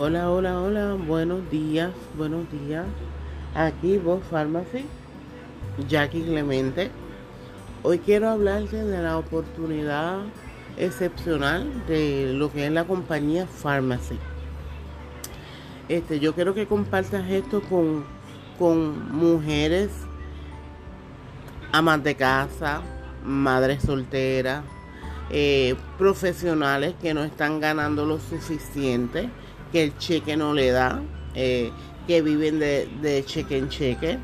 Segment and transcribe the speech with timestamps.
[0.00, 2.86] Hola, hola, hola, buenos días, buenos días.
[3.52, 4.84] Aquí Voz Pharmacy,
[5.88, 6.92] Jackie Clemente.
[7.82, 10.20] Hoy quiero hablarte de la oportunidad
[10.76, 14.16] excepcional de lo que es la compañía Pharmacy.
[15.88, 18.04] Este, yo quiero que compartas esto con,
[18.56, 19.90] con mujeres
[21.72, 22.82] amas de casa,
[23.24, 24.62] madres solteras,
[25.30, 29.28] eh, profesionales que no están ganando lo suficiente,
[29.72, 31.02] que el cheque no le da,
[31.34, 31.70] eh,
[32.06, 34.18] que viven de, cheque en cheque,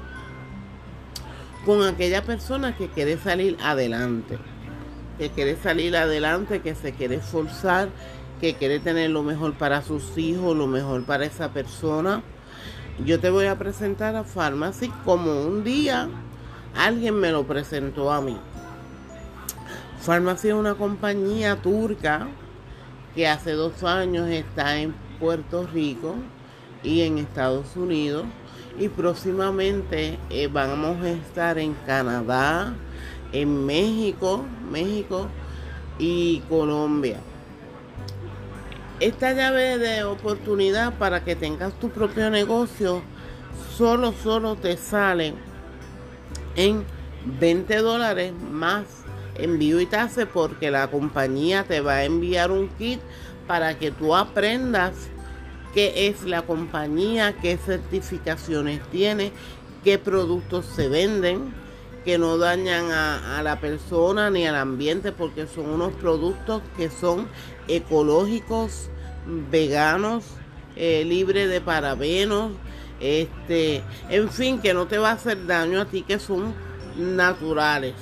[1.65, 4.39] con aquella persona que quiere salir adelante,
[5.19, 7.89] que quiere salir adelante, que se quiere esforzar,
[8.41, 12.23] que quiere tener lo mejor para sus hijos, lo mejor para esa persona.
[13.05, 16.09] Yo te voy a presentar a Pharmacy como un día
[16.77, 18.37] alguien me lo presentó a mí.
[20.01, 22.29] Pharmacy es una compañía turca
[23.15, 26.17] que hace dos años está en Puerto Rico
[26.83, 28.27] y en Estados Unidos
[28.79, 32.75] y próximamente eh, vamos a estar en Canadá,
[33.33, 35.29] en México, México
[35.99, 37.21] y Colombia.
[39.01, 43.01] Esta llave de oportunidad para que tengas tu propio negocio
[43.75, 45.33] solo, solo te sale
[46.55, 46.85] en
[47.41, 48.85] 20 dólares más
[49.37, 53.01] envío y tasa porque la compañía te va a enviar un kit
[53.47, 55.09] para que tú aprendas
[55.75, 59.33] qué es la compañía, qué certificaciones tiene,
[59.83, 61.53] qué productos se venden,
[62.05, 67.29] que no dañan a, la persona ni al ambiente porque son unos productos que son
[67.67, 68.89] ecológicos,
[69.51, 70.25] veganos,
[70.77, 72.53] eh, libres de parabenos,
[73.01, 76.55] este, en fin, que no te va a hacer daño a ti, que son
[76.97, 77.95] naturales.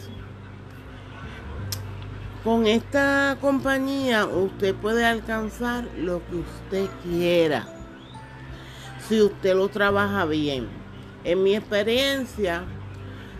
[2.45, 7.69] Con esta compañía usted puede alcanzar lo que usted quiera.
[9.09, 10.67] Si usted lo trabaja bien.
[11.23, 12.65] En mi experiencia,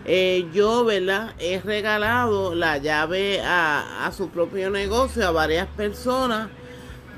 [0.05, 1.33] eh, yo, ¿verdad?
[1.37, 6.47] He regalado la llave a, su propio negocio a varias personas,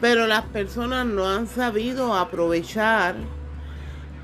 [0.01, 3.13] pero las personas no han sabido aprovechar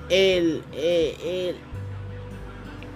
[0.10, 1.56] eh,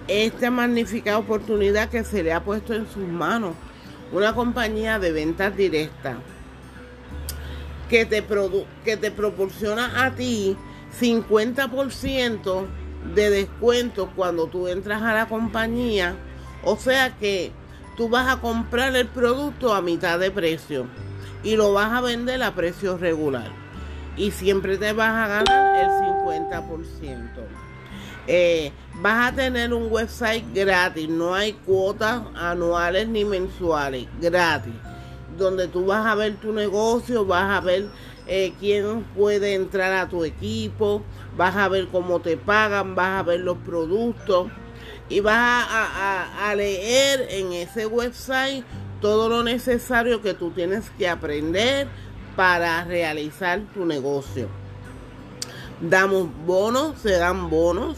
[0.08, 3.54] esta magnífica oportunidad que se le ha puesto en sus manos
[4.12, 6.16] una compañía de ventas directas
[7.88, 8.24] que te,
[8.84, 10.56] que te proporciona a ti
[11.00, 12.66] 50%
[13.14, 16.16] de descuento cuando tú entras a la compañía.
[16.64, 17.52] O sea que
[17.96, 20.86] tú vas a comprar el producto a mitad de precio
[21.42, 23.50] y lo vas a vender a precio regular.
[24.16, 27.30] Y siempre te vas a ganar el 50%.
[28.26, 34.74] Eh, vas a tener un website gratis, no hay cuotas anuales ni mensuales, gratis,
[35.38, 37.86] donde tú vas a ver tu negocio, vas a ver
[38.26, 41.04] eh, quién puede entrar a tu equipo,
[41.36, 44.48] vas a ver cómo te pagan, vas a ver los productos
[45.08, 48.64] y vas a, a leer en ese website
[49.00, 51.86] todo lo necesario que tú tienes que aprender
[52.34, 54.65] para realizar tu negocio.
[55.80, 57.96] Damos bonos, se dan bonos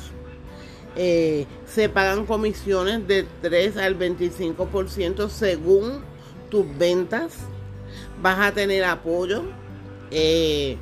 [1.01, 6.03] eh, se pagan comisiones de 3 al 25% según
[6.51, 7.35] tus ventas.
[8.21, 9.45] Vas a tener apoyo,
[10.11, 10.77] eh,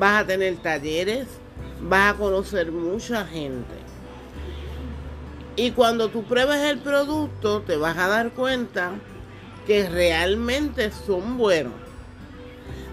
[0.00, 1.28] vas a tener talleres,
[1.80, 3.74] vas a conocer mucha gente.
[5.54, 8.94] Y cuando tú pruebes el producto, te vas a dar cuenta
[9.64, 11.74] que realmente son buenos.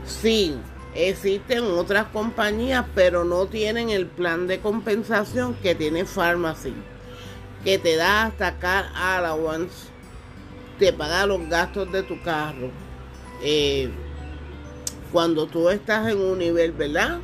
[0.06, 0.56] Sí,
[0.96, 6.74] Existen otras compañías, pero no tienen el plan de compensación que tiene Pharmacy,
[7.64, 9.90] que te da hasta car allowance,
[10.80, 12.72] te paga los gastos de tu carro.
[13.44, 13.92] Eh,
[15.12, 17.20] cuando tú estás en un nivel, ¿verdad?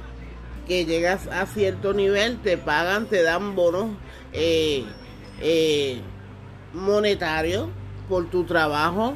[0.68, 3.90] Que llegas a cierto nivel, te pagan, te dan bonos
[4.32, 4.84] eh,
[5.42, 6.02] eh,
[6.74, 7.68] monetarios
[8.08, 9.16] por tu trabajo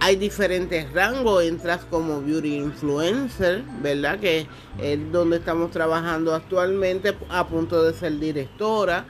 [0.00, 4.18] hay diferentes rangos, entras como beauty influencer, ¿verdad?
[4.20, 4.46] Que
[4.80, 9.06] es donde estamos trabajando actualmente a punto de ser directora.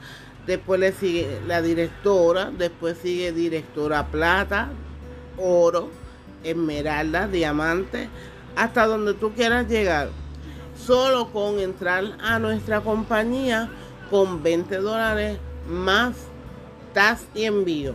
[0.47, 4.69] Después le sigue la directora, después sigue directora plata,
[5.37, 5.89] oro,
[6.43, 8.09] esmeralda, diamante,
[8.55, 10.09] hasta donde tú quieras llegar.
[10.75, 13.69] Solo con entrar a nuestra compañía
[14.09, 15.37] con 20 dólares
[15.69, 16.15] más
[16.93, 17.93] tas y envío.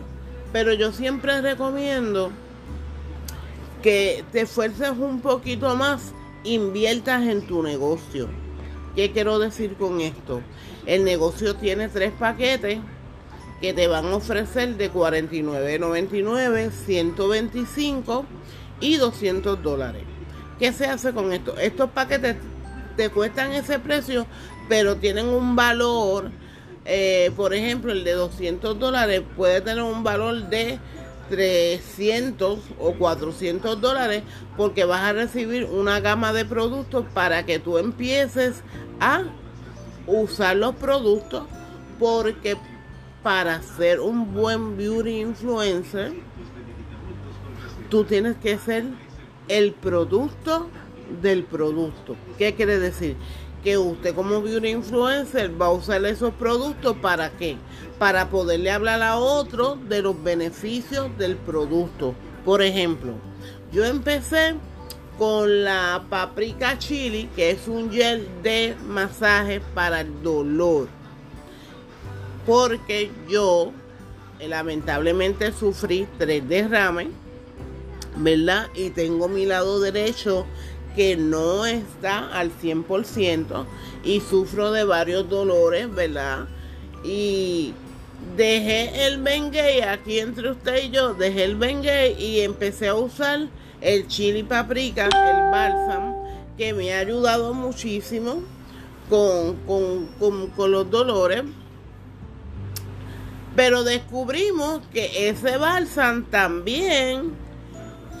[0.53, 2.31] Pero yo siempre recomiendo
[3.85, 6.11] que te esfuerces un poquito más,
[6.43, 8.27] inviertas en tu negocio.
[8.95, 10.41] ¿Qué quiero decir con esto?
[10.87, 12.79] El negocio tiene tres paquetes
[13.61, 18.25] que te van a ofrecer de $49.99, 125
[18.79, 20.01] y 200 dólares.
[20.57, 21.55] ¿Qué se hace con esto?
[21.55, 22.37] Estos paquetes
[22.97, 24.25] te cuestan ese precio,
[24.67, 26.31] pero tienen un valor,
[26.85, 30.79] eh, por ejemplo, el de 200 dólares puede tener un valor de
[31.29, 34.23] 300 o 400 dólares
[34.57, 38.61] porque vas a recibir una gama de productos para que tú empieces
[38.99, 39.23] a
[40.07, 41.43] usar los productos
[41.99, 42.57] porque
[43.23, 46.13] para ser un buen beauty influencer
[47.89, 48.85] tú tienes que ser
[49.47, 50.69] el producto
[51.21, 52.15] del producto.
[52.37, 53.15] ¿Qué quiere decir?
[53.65, 57.57] Que usted como beauty influencer va a usar esos productos para qué?
[57.97, 62.13] Para poderle hablar a otro de los beneficios del producto.
[62.45, 63.13] Por ejemplo,
[63.73, 64.55] yo empecé
[65.17, 70.87] con la paprika chili, que es un gel de masaje para el dolor.
[72.45, 73.71] Porque yo
[74.39, 77.07] eh, lamentablemente sufrí tres derrames,
[78.17, 78.67] ¿verdad?
[78.75, 80.45] Y tengo mi lado derecho
[80.95, 83.65] que no está al 100%
[84.03, 86.47] y sufro de varios dolores, ¿verdad?
[87.03, 87.73] Y
[88.37, 93.47] dejé el Bengay aquí entre usted y yo, dejé el Bengay y empecé a usar
[93.81, 96.27] el chili paprika, el bálsamo,
[96.57, 98.41] que me ha ayudado muchísimo
[99.09, 99.57] con,
[100.55, 101.43] con los dolores.
[103.55, 107.44] Pero descubrimos que ese bálsamo también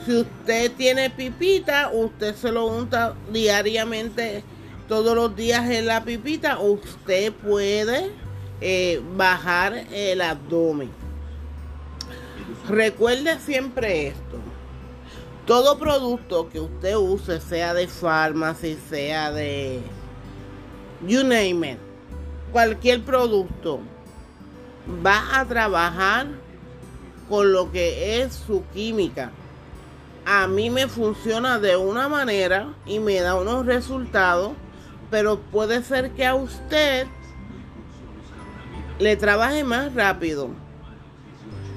[0.05, 4.43] si usted tiene pipita, usted se lo unta diariamente,
[4.87, 8.11] todos los días en la pipita, usted puede
[8.61, 10.91] eh, bajar el abdomen.
[12.69, 14.37] Recuerde siempre esto.
[15.47, 19.79] Todo producto que usted use, sea de farmacia, sea de
[21.05, 21.77] you name it,
[22.51, 23.79] cualquier producto,
[25.05, 26.27] va a trabajar
[27.27, 29.31] con lo que es su química
[30.25, 34.53] a mí me funciona de una manera y me da unos resultados,
[35.11, 37.05] pero puede ser que a usted
[38.97, 40.49] le trabaje más rápido.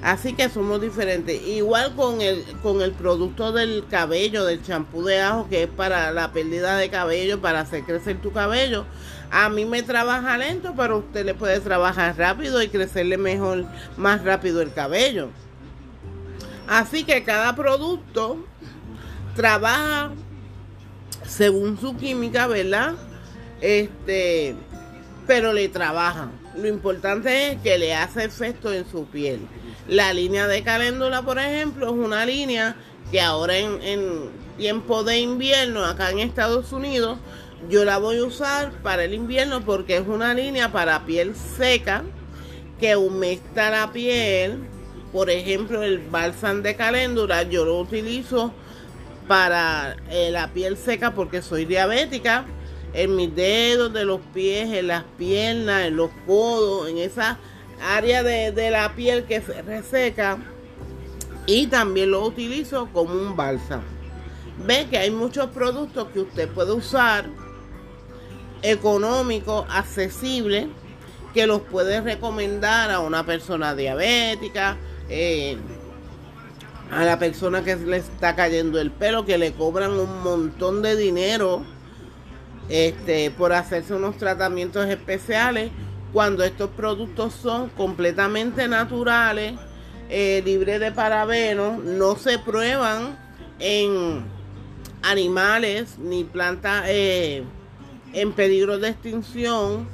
[0.02, 1.42] Así que somos diferentes.
[1.46, 6.12] Igual con el, con el producto del cabello, del champú de ajo, que es para
[6.12, 8.86] la pérdida de cabello, para hacer crecer tu cabello.
[9.30, 13.66] A mí me trabaja lento, pero usted le puede trabajar rápido y crecerle mejor,
[13.96, 15.30] más rápido el cabello.
[16.68, 18.44] Así que cada producto
[19.34, 20.10] trabaja
[21.24, 22.94] según su química, ¿verdad?
[23.60, 24.54] Este,
[25.26, 26.30] pero le trabaja.
[26.56, 29.40] Lo importante es que le hace efecto en su piel.
[29.86, 32.76] La línea de caléndula, por ejemplo, es una línea
[33.10, 37.18] que ahora en, en tiempo de invierno acá en Estados Unidos
[37.70, 42.04] yo la voy a usar para el invierno porque es una línea para piel seca
[42.78, 44.68] que humecta la piel
[45.12, 48.52] por ejemplo, el bálsamo de caléndula yo lo utilizo
[49.26, 52.44] para eh, la piel seca porque soy diabética.
[52.94, 57.38] En mis dedos de los pies, en las piernas, en los codos, en esa
[57.82, 60.38] área de, de la piel que se reseca.
[61.46, 63.84] Y también lo utilizo como un bálsamo.
[64.66, 67.26] Ve que hay muchos productos que usted puede usar
[68.62, 70.68] económico, accesible,
[71.32, 74.76] que los puede recomendar a una persona diabética,
[75.08, 75.56] eh,
[76.90, 80.96] a la persona que le está cayendo el pelo, que le cobran un montón de
[80.96, 81.64] dinero
[82.68, 85.70] este, por hacerse unos tratamientos especiales,
[86.12, 89.54] cuando estos productos son completamente naturales,
[90.08, 93.18] eh, libres de parabenos, no se prueban
[93.58, 94.24] en
[95.02, 97.44] animales ni plantas eh,
[98.12, 99.86] en peligro de extinción.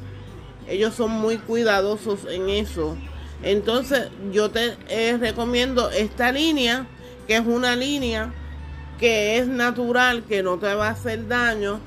[0.68, 2.97] Ellos son muy cuidadosos en eso.
[3.43, 6.87] Entonces yo te eh, recomiendo esta línea,
[7.26, 8.33] que es una línea
[8.99, 11.81] que es natural, que no te va a hacer daño,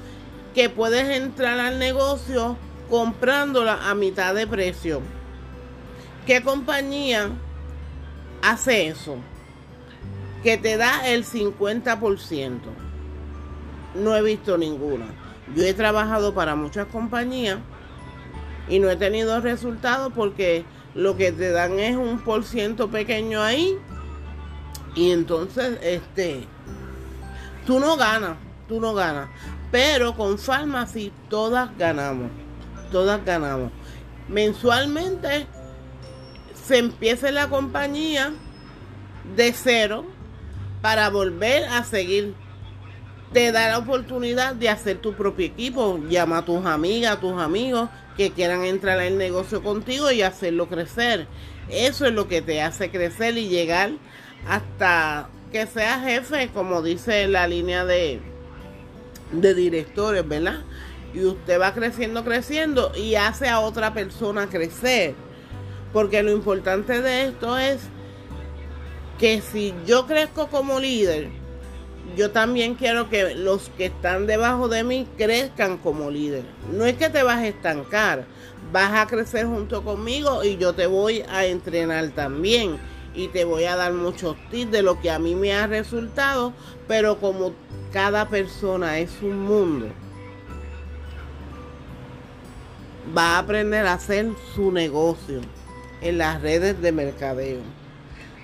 [0.54, 2.58] que puedes entrar al negocio
[2.89, 5.01] comprándola a mitad de precio.
[6.25, 7.30] ¿Qué compañía
[8.42, 9.18] hace eso?
[10.44, 12.60] Que te da el 50%.
[13.96, 15.06] No he visto ninguna.
[15.56, 17.60] Yo he trabajado para muchas compañías
[18.68, 23.41] y no he tenido resultados porque lo que te dan es un por ciento pequeño
[23.41, 23.77] ahí
[24.96, 26.46] y entonces este
[27.65, 29.29] tú no ganas, tú no ganas,
[29.72, 32.32] pero con Pharmacy todas ganamos,
[32.91, 33.72] todas ganamos.
[34.27, 35.46] Mensualmente
[36.65, 38.34] se empieza la compañía
[39.36, 40.06] de cero
[40.82, 42.34] para volver a seguir.
[43.34, 46.00] Te da la oportunidad de hacer tu propio equipo.
[46.10, 50.67] Llama a tus amigas, a tus amigos que quieran entrar al negocio contigo y hacerlo
[50.67, 51.27] crecer.
[51.69, 53.91] Eso es lo que te hace crecer y llegar
[54.47, 58.19] hasta que seas jefe, como dice la línea de,
[59.31, 60.62] de directores, ¿verdad?
[61.13, 65.15] Y usted va creciendo, creciendo y hace a otra persona crecer.
[65.93, 67.79] Porque lo importante de esto es
[69.19, 71.29] que si yo crezco como líder,
[72.15, 76.43] yo también quiero que los que están debajo de mí crezcan como líder.
[76.71, 78.25] No es que te vas a estancar,
[78.71, 82.77] vas a crecer junto conmigo y yo te voy a entrenar también
[83.13, 86.53] y te voy a dar muchos tips de lo que a mí me ha resultado,
[86.87, 87.53] pero como
[87.91, 89.87] cada persona es un mundo,
[93.17, 95.41] va a aprender a hacer su negocio
[96.01, 97.61] en las redes de mercadeo.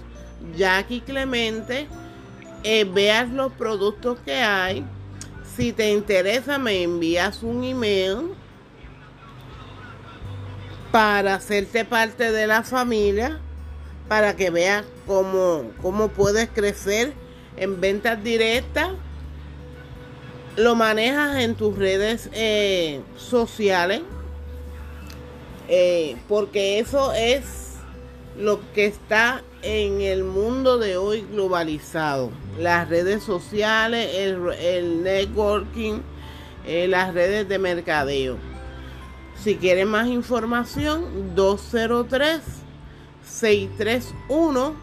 [0.56, 1.88] Jackie Clemente.
[2.64, 4.86] Eh, veas los productos que hay.
[5.56, 8.36] Si te interesa, me envías un email
[10.92, 13.40] para hacerte parte de la familia,
[14.08, 17.14] para que veas cómo, cómo puedes crecer
[17.58, 18.90] en ventas directas.
[20.56, 24.02] Lo manejas en tus redes eh, sociales,
[25.68, 27.76] eh, porque eso es
[28.38, 32.32] lo que está en el mundo de hoy globalizado.
[32.58, 36.02] Las redes sociales, el, networking,
[36.66, 38.38] eh, las redes de mercadeo.
[39.42, 42.42] Si quieren más información, 203
[43.24, 44.76] 631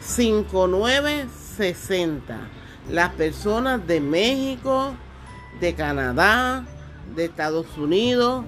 [0.00, 2.57] 5960.
[2.90, 4.94] Las personas de México,
[5.60, 6.64] de Canadá,
[7.14, 8.44] de Estados Unidos,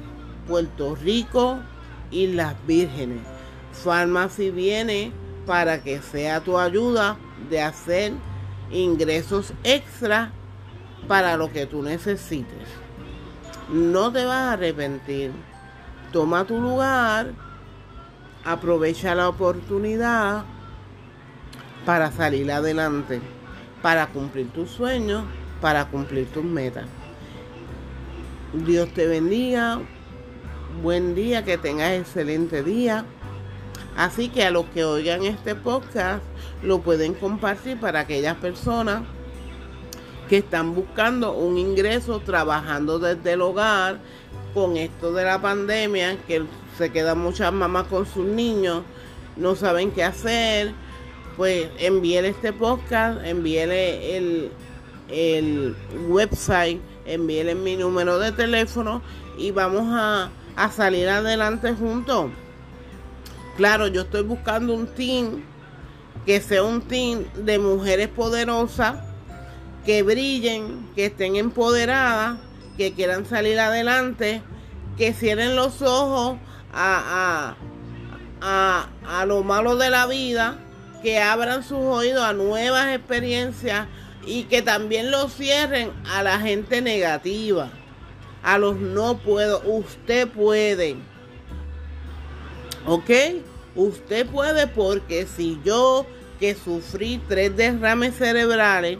[0.48, 1.58] Puerto Rico,
[2.10, 3.22] y las Vírgenes.
[3.72, 5.12] Pharmacy viene
[5.46, 7.16] para que sea tu ayuda
[7.48, 8.12] de hacer
[8.70, 10.32] ingresos extra
[11.08, 12.68] para lo que tú necesites.
[13.72, 15.32] No te vas a arrepentir.
[16.12, 17.32] Toma tu lugar,
[18.44, 20.44] aprovecha la oportunidad
[21.86, 23.20] para salir adelante,
[23.82, 25.24] para cumplir tus sueños,
[25.60, 26.86] para cumplir tus metas.
[28.52, 29.80] Dios te bendiga,
[30.82, 33.04] buen día, que tengas excelente día.
[33.96, 36.22] Así que a los que oigan este podcast
[36.62, 39.02] lo pueden compartir para aquellas personas
[40.28, 43.98] que están buscando un ingreso trabajando desde el hogar
[44.54, 46.44] con esto de la pandemia, que
[46.78, 48.82] se quedan muchas mamás con sus niños,
[49.36, 50.72] no saben qué hacer,
[51.40, 54.52] pues envíele este podcast, envíele el,
[55.08, 55.74] el
[56.10, 59.00] website, envíele mi número de teléfono
[59.38, 62.30] y vamos a, a salir adelante juntos.
[63.56, 65.42] Claro, yo estoy buscando un team
[66.26, 68.96] que sea un team de mujeres poderosas,
[69.86, 72.38] que brillen, que estén empoderadas,
[72.76, 74.42] que quieran salir adelante,
[74.98, 76.36] que cierren los ojos
[76.70, 77.56] a,
[78.42, 80.58] a, a, a lo malo de la vida
[81.02, 83.86] que abran sus oídos a nuevas experiencias
[84.26, 87.70] y que también lo cierren a la gente negativa,
[88.42, 89.62] a los no puedo.
[89.64, 90.96] Usted puede.
[92.86, 93.10] ¿Ok?
[93.76, 96.06] Usted puede porque si yo
[96.38, 98.98] que sufrí tres derrames cerebrales,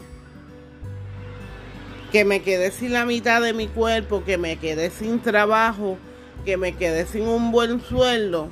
[2.11, 5.97] que me quedé sin la mitad de mi cuerpo, que me quedé sin trabajo,
[6.45, 8.49] que me quedé sin un buen sueldo,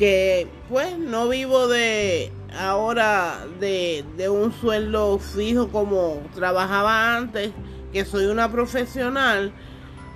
[0.00, 7.50] que pues no vivo de ahora de, un sueldo fijo como trabajaba antes,
[7.92, 9.52] que soy una profesional,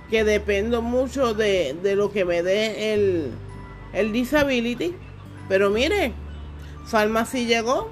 [0.09, 3.29] que dependo mucho de, lo que me dé el,
[3.93, 4.95] el disability.
[5.47, 6.13] Pero mire,
[6.87, 7.91] Pharmacy llegó,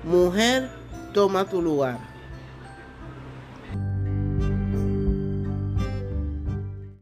[0.04, 0.70] Mujer,
[1.14, 2.15] toma tu lugar.